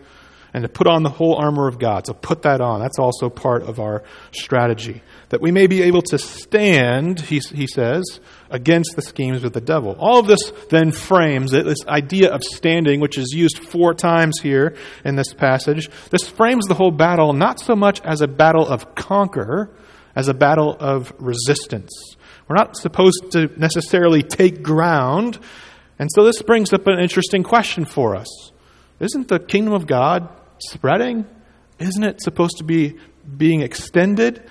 [0.53, 2.05] and to put on the whole armor of God.
[2.05, 2.79] So put that on.
[2.79, 5.01] That's also part of our strategy.
[5.29, 8.19] That we may be able to stand, he, he says,
[8.51, 9.95] against the schemes of the devil.
[9.97, 14.39] All of this then frames it, this idea of standing, which is used four times
[14.41, 15.89] here in this passage.
[16.11, 19.71] This frames the whole battle not so much as a battle of conquer,
[20.15, 22.15] as a battle of resistance.
[22.47, 25.39] We're not supposed to necessarily take ground.
[25.97, 28.51] And so this brings up an interesting question for us.
[28.99, 30.29] Isn't the kingdom of God
[30.69, 31.25] spreading?
[31.79, 32.97] Isn't it supposed to be
[33.37, 34.47] being extended?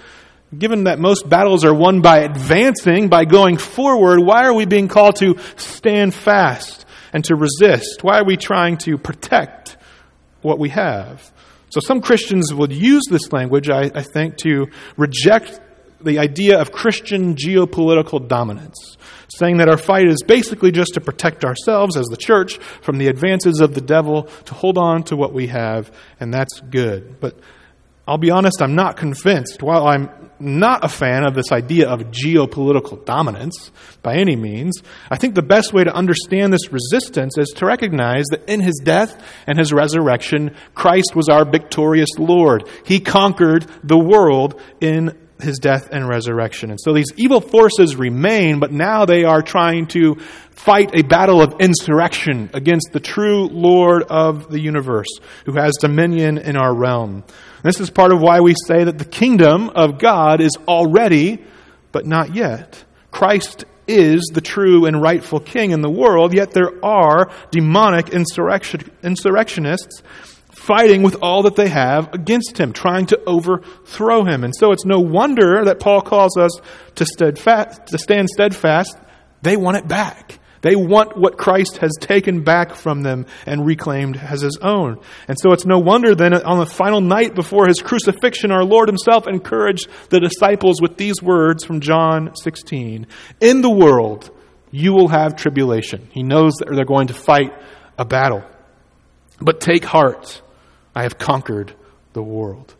[0.57, 4.89] Given that most battles are won by advancing, by going forward, why are we being
[4.89, 8.03] called to stand fast and to resist?
[8.03, 9.77] Why are we trying to protect
[10.43, 11.33] what we have?
[11.71, 14.67] So some Christians would use this language, I, I think, to
[14.99, 15.59] reject
[16.05, 18.97] the idea of Christian geopolitical dominance
[19.39, 23.09] saying that our fight is basically just to protect ourselves as the church from the
[23.09, 25.91] advances of the devil, to hold on to what we have,
[26.21, 27.19] and that's good.
[27.19, 27.39] But
[28.07, 29.63] I'll be honest, I'm not convinced.
[29.63, 33.71] While I'm not a fan of this idea of geopolitical dominance
[34.03, 38.25] by any means, I think the best way to understand this resistance is to recognize
[38.33, 42.69] that in his death and his resurrection, Christ was our victorious Lord.
[42.85, 46.71] He conquered the world in his death and resurrection.
[46.71, 50.17] And so these evil forces remain, but now they are trying to
[50.51, 55.09] fight a battle of insurrection against the true Lord of the universe
[55.45, 57.25] who has dominion in our realm.
[57.63, 61.45] This is part of why we say that the kingdom of God is already,
[61.93, 62.85] but not yet.
[63.11, 68.91] Christ is the true and rightful king in the world, yet there are demonic insurrection,
[69.03, 70.03] insurrectionists
[70.63, 74.45] fighting with all that they have against him, trying to overthrow him.
[74.45, 76.53] And so it's no wonder that Paul calls us
[76.97, 78.97] to, steadfast, to stand steadfast.
[79.43, 80.39] They want it back.
[80.61, 85.01] They want what Christ has taken back from them and reclaimed as his own.
[85.27, 88.89] And so it's no wonder then on the final night before his crucifixion, our Lord
[88.89, 93.09] himself encouraged the disciples with these words from John 16
[93.41, 94.31] In the world,
[94.71, 96.09] you will have tribulation.
[96.13, 97.53] He knows that they're going to fight
[97.99, 98.45] a battle.
[99.41, 100.41] But take heart.
[100.95, 101.73] I have conquered
[102.13, 102.75] the world.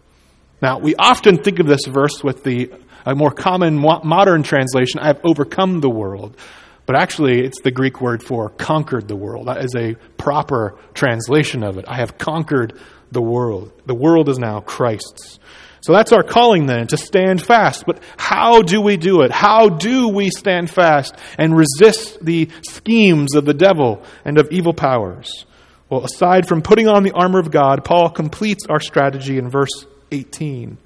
[0.61, 2.71] Now, we often think of this verse with the
[3.05, 6.37] a more common modern translation, I have overcome the world.
[6.85, 9.47] But actually, it's the Greek word for conquered the world.
[9.47, 11.85] That is a proper translation of it.
[11.87, 12.79] I have conquered
[13.13, 13.73] the world.
[13.87, 15.39] The world is now Christ's.
[15.83, 17.85] So that's our calling then, to stand fast.
[17.87, 19.31] But how do we do it?
[19.31, 24.75] How do we stand fast and resist the schemes of the devil and of evil
[24.75, 25.45] powers?
[25.93, 29.85] Well, aside from putting on the armor of God, Paul completes our strategy in verse
[30.11, 30.79] 18,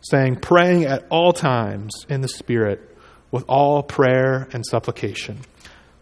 [0.00, 2.80] saying, praying at all times in the Spirit
[3.30, 5.38] with all prayer and supplication.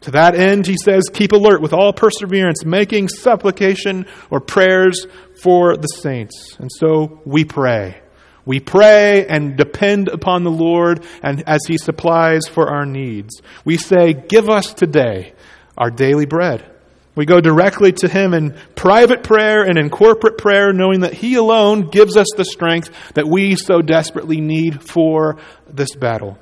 [0.00, 5.06] To that end, he says, keep alert with all perseverance, making supplication or prayers
[5.42, 6.56] for the saints.
[6.58, 8.00] And so we pray.
[8.46, 13.42] We pray and depend upon the Lord and as he supplies for our needs.
[13.66, 15.34] We say, give us today
[15.76, 16.71] our daily bread.
[17.14, 21.34] We go directly to Him in private prayer and in corporate prayer, knowing that He
[21.34, 25.38] alone gives us the strength that we so desperately need for
[25.68, 26.38] this battle.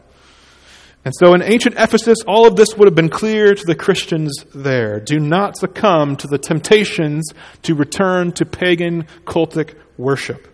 [1.04, 4.44] And so in ancient Ephesus, all of this would have been clear to the Christians
[4.54, 5.00] there.
[5.00, 10.46] Do not succumb to the temptations to return to pagan cultic worship.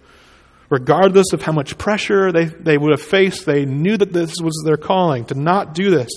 [0.71, 4.63] Regardless of how much pressure they, they would have faced, they knew that this was
[4.65, 6.11] their calling to not do this,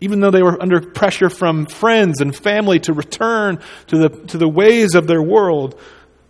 [0.00, 4.38] even though they were under pressure from friends and family to return to the, to
[4.38, 5.80] the ways of their world,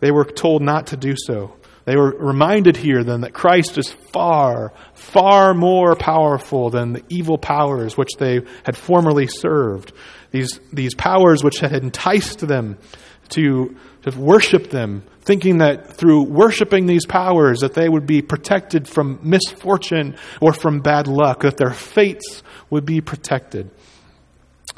[0.01, 1.57] they were told not to do so.
[1.87, 7.39] They were reminded here then that Christ is far, far more powerful than the evil
[7.39, 9.93] powers which they had formerly served.
[10.33, 12.77] These, these powers which had enticed them
[13.31, 13.77] to,
[14.07, 19.19] to worship them, thinking that through worshiping these powers that they would be protected from
[19.23, 23.71] misfortune or from bad luck, that their fates would be protected.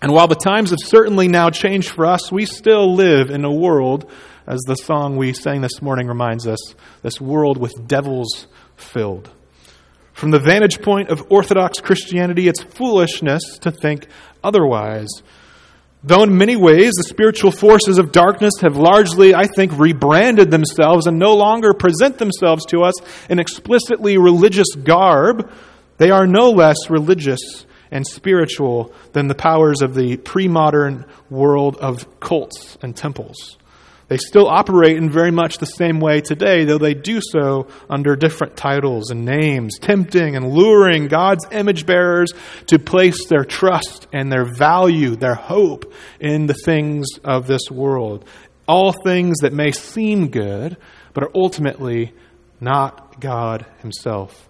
[0.00, 3.52] And while the times have certainly now changed for us, we still live in a
[3.52, 4.10] world,
[4.46, 9.30] as the song we sang this morning reminds us, this world with devils filled.
[10.14, 14.06] From the vantage point of Orthodox Christianity, it's foolishness to think
[14.42, 15.08] otherwise.
[16.04, 21.06] Though in many ways the spiritual forces of darkness have largely, I think, rebranded themselves
[21.06, 22.94] and no longer present themselves to us
[23.28, 25.50] in explicitly religious garb,
[25.96, 31.76] they are no less religious and spiritual than the powers of the pre modern world
[31.78, 33.58] of cults and temples.
[34.08, 38.16] They still operate in very much the same way today, though they do so under
[38.16, 42.32] different titles and names, tempting and luring God's image bearers
[42.68, 48.24] to place their trust and their value, their hope in the things of this world.
[48.66, 50.78] All things that may seem good,
[51.12, 52.14] but are ultimately
[52.60, 54.47] not God Himself.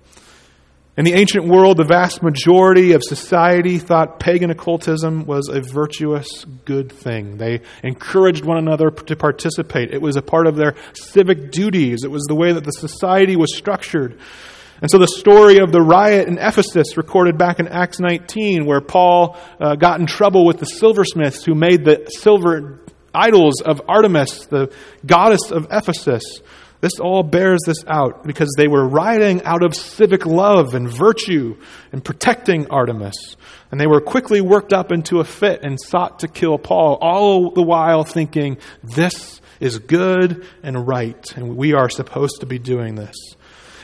[0.99, 6.45] In the ancient world, the vast majority of society thought pagan occultism was a virtuous,
[6.65, 7.37] good thing.
[7.37, 9.95] They encouraged one another to participate.
[9.95, 12.01] It was a part of their civic duties.
[12.03, 14.19] It was the way that the society was structured.
[14.83, 18.81] And so the story of the riot in Ephesus, recorded back in Acts 19, where
[18.81, 22.81] Paul uh, got in trouble with the silversmiths who made the silver
[23.15, 24.73] idols of Artemis, the
[25.07, 26.25] goddess of Ephesus,
[26.81, 31.57] this all bears this out because they were rioting out of civic love and virtue
[31.93, 33.37] and protecting Artemis.
[33.71, 37.51] And they were quickly worked up into a fit and sought to kill Paul, all
[37.51, 42.95] the while thinking, this is good and right, and we are supposed to be doing
[42.95, 43.17] this.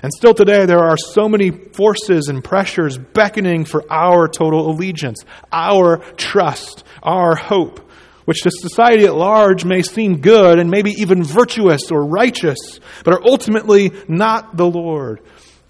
[0.03, 5.25] And still today, there are so many forces and pressures beckoning for our total allegiance,
[5.51, 7.84] our trust, our hope
[8.25, 13.15] which to society at large may seem good and maybe even virtuous or righteous, but
[13.15, 15.21] are ultimately not the Lord.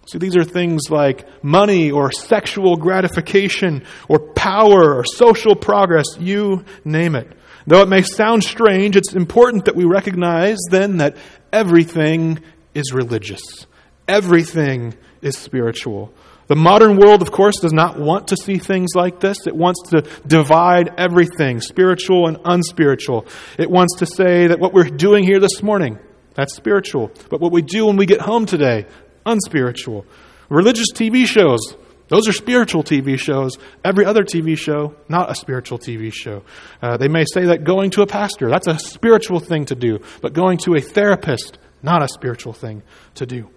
[0.06, 6.64] So these are things like money or sexual gratification or power or social progress, you
[6.84, 7.32] name it.
[7.66, 11.16] Though it may sound strange, it's important that we recognize then that
[11.52, 12.40] everything
[12.74, 13.66] is religious.
[14.06, 16.12] Everything is spiritual.
[16.46, 19.46] The modern world, of course, does not want to see things like this.
[19.46, 23.26] It wants to divide everything, spiritual and unspiritual.
[23.58, 25.98] It wants to say that what we're doing here this morning,
[26.34, 27.10] that's spiritual.
[27.30, 28.86] But what we do when we get home today,
[29.24, 30.04] unspiritual.
[30.50, 31.60] Religious TV shows,
[32.08, 33.56] those are spiritual TV shows.
[33.82, 36.42] Every other TV show, not a spiritual TV show.
[36.82, 40.00] Uh, they may say that going to a pastor, that's a spiritual thing to do.
[40.20, 42.82] But going to a therapist, not a spiritual thing
[43.14, 43.48] to do.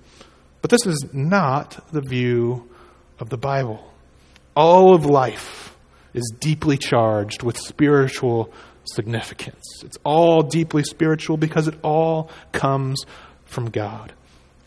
[0.61, 2.69] But this is not the view
[3.19, 3.83] of the Bible.
[4.55, 5.75] All of life
[6.13, 8.51] is deeply charged with spiritual
[8.85, 9.63] significance.
[9.83, 13.05] It's all deeply spiritual because it all comes
[13.45, 14.13] from God.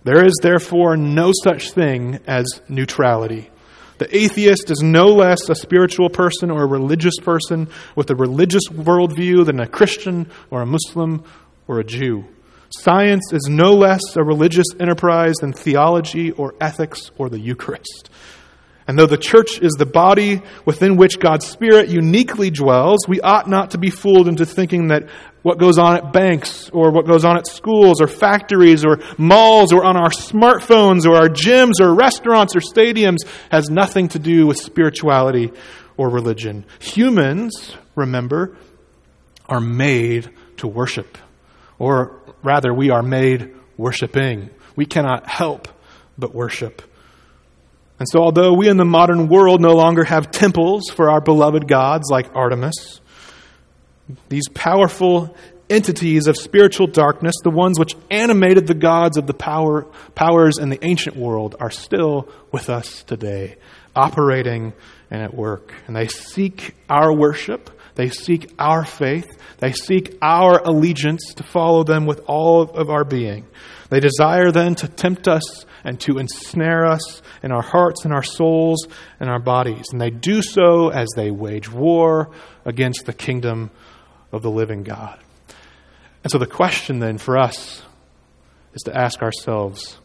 [0.05, 3.51] There is therefore no such thing as neutrality.
[3.99, 8.67] The atheist is no less a spiritual person or a religious person with a religious
[8.71, 11.23] worldview than a Christian or a Muslim
[11.69, 12.25] or a Jew.
[12.71, 18.09] Science is no less a religious enterprise than theology or ethics or the Eucharist.
[18.91, 23.49] And though the church is the body within which God's Spirit uniquely dwells, we ought
[23.49, 25.09] not to be fooled into thinking that
[25.43, 29.73] what goes on at banks or what goes on at schools or factories or malls
[29.73, 33.19] or on our smartphones or our gyms or restaurants or stadiums
[33.49, 35.53] has nothing to do with spirituality
[35.97, 36.67] or religion.
[36.81, 38.57] Humans, remember,
[39.47, 41.17] are made to worship.
[41.79, 44.51] Or rather, we are made worshiping.
[44.75, 45.69] We cannot help
[46.19, 46.83] but worship.
[48.01, 51.69] And so, although we in the modern world no longer have temples for our beloved
[51.69, 53.03] gods like Artemis,
[54.31, 55.37] these powerful
[55.69, 59.83] entities of spiritual darkness, the ones which animated the gods of the power,
[60.15, 63.57] powers in the ancient world, are still with us today,
[63.95, 64.73] operating
[65.11, 65.75] and at work.
[65.87, 69.29] And they seek our worship, they seek our faith,
[69.59, 73.47] they seek our allegiance to follow them with all of our being.
[73.91, 78.23] They desire then to tempt us and to ensnare us in our hearts and our
[78.23, 78.87] souls
[79.19, 79.87] and our bodies.
[79.93, 82.31] And they do so as they wage war
[82.65, 83.71] against the kingdom
[84.33, 85.19] of the living God.
[86.23, 87.83] And so the question then for us
[88.75, 89.99] is to ask ourselves,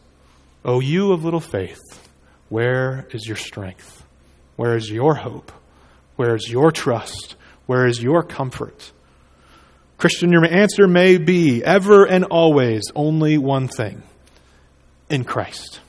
[0.64, 1.80] O you of little faith,
[2.48, 4.04] where is your strength?
[4.56, 5.52] Where is your hope?
[6.16, 7.36] Where is your trust?
[7.66, 8.92] Where is your comfort?
[9.98, 14.02] Christian, your answer may be ever and always only one thing
[15.08, 15.80] in Christ.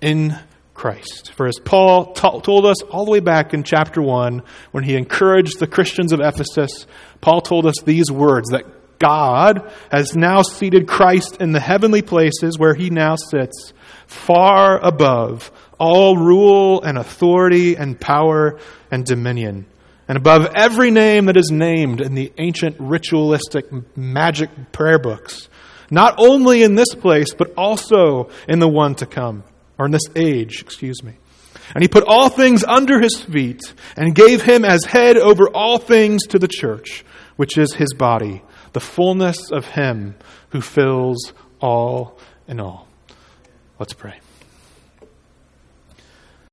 [0.00, 0.38] In
[0.74, 1.32] Christ.
[1.32, 4.96] For as Paul t- told us all the way back in chapter 1, when he
[4.96, 6.86] encouraged the Christians of Ephesus,
[7.20, 12.58] Paul told us these words that God has now seated Christ in the heavenly places
[12.58, 13.72] where he now sits,
[14.06, 18.58] far above all rule and authority and power
[18.90, 19.66] and dominion,
[20.06, 23.66] and above every name that is named in the ancient ritualistic
[23.96, 25.48] magic prayer books
[25.90, 29.44] not only in this place, but also in the one to come,
[29.78, 31.14] or in this age, excuse me.
[31.74, 33.60] And he put all things under his feet
[33.96, 37.04] and gave him as head over all things to the church,
[37.36, 40.16] which is his body, the fullness of him
[40.50, 42.18] who fills all
[42.48, 42.88] in all.
[43.78, 44.20] Let's pray.